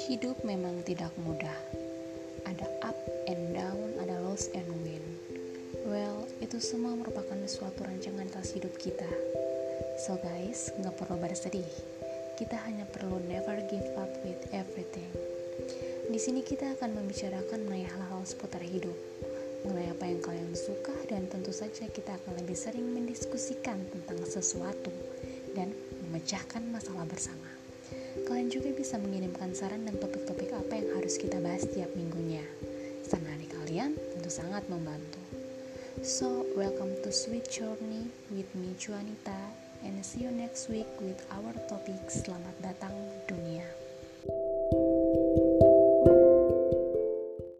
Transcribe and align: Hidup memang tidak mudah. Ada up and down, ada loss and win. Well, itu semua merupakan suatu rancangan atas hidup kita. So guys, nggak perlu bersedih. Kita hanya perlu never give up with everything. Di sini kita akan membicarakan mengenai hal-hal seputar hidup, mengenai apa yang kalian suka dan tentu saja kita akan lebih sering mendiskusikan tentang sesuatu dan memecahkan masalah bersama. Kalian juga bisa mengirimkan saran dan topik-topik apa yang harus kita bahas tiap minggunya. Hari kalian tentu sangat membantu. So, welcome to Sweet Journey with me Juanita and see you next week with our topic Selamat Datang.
Hidup 0.00 0.40
memang 0.48 0.80
tidak 0.88 1.12
mudah. 1.20 1.60
Ada 2.48 2.64
up 2.80 2.96
and 3.28 3.52
down, 3.52 3.92
ada 4.00 4.16
loss 4.24 4.48
and 4.56 4.64
win. 4.80 5.04
Well, 5.84 6.24
itu 6.40 6.56
semua 6.56 6.96
merupakan 6.96 7.36
suatu 7.44 7.84
rancangan 7.84 8.24
atas 8.32 8.56
hidup 8.56 8.72
kita. 8.80 9.04
So 10.00 10.16
guys, 10.16 10.72
nggak 10.80 10.96
perlu 10.96 11.20
bersedih. 11.20 11.68
Kita 12.40 12.56
hanya 12.64 12.88
perlu 12.88 13.20
never 13.28 13.60
give 13.68 13.84
up 14.00 14.08
with 14.24 14.40
everything. 14.56 15.12
Di 16.08 16.16
sini 16.16 16.40
kita 16.40 16.80
akan 16.80 16.96
membicarakan 16.96 17.68
mengenai 17.68 17.84
hal-hal 17.84 18.24
seputar 18.24 18.64
hidup, 18.64 18.96
mengenai 19.68 19.92
apa 19.92 20.04
yang 20.08 20.24
kalian 20.24 20.56
suka 20.56 20.96
dan 21.12 21.28
tentu 21.28 21.52
saja 21.52 21.84
kita 21.92 22.16
akan 22.24 22.40
lebih 22.40 22.56
sering 22.56 22.88
mendiskusikan 22.88 23.76
tentang 23.92 24.24
sesuatu 24.24 24.88
dan 25.52 25.76
memecahkan 26.08 26.64
masalah 26.72 27.04
bersama. 27.04 27.59
Kalian 28.26 28.48
juga 28.50 28.70
bisa 28.74 28.98
mengirimkan 28.98 29.54
saran 29.54 29.86
dan 29.86 29.96
topik-topik 29.98 30.54
apa 30.54 30.78
yang 30.78 30.88
harus 30.98 31.18
kita 31.18 31.38
bahas 31.38 31.66
tiap 31.70 31.90
minggunya. 31.98 32.42
Hari 33.10 33.46
kalian 33.50 33.98
tentu 34.14 34.30
sangat 34.30 34.62
membantu. 34.70 35.18
So, 36.02 36.46
welcome 36.54 36.94
to 37.02 37.10
Sweet 37.10 37.50
Journey 37.50 38.06
with 38.30 38.46
me 38.54 38.74
Juanita 38.78 39.50
and 39.82 39.98
see 40.04 40.24
you 40.24 40.30
next 40.30 40.70
week 40.70 40.88
with 41.02 41.18
our 41.34 41.50
topic 41.66 41.98
Selamat 42.06 42.54
Datang. 42.62 43.19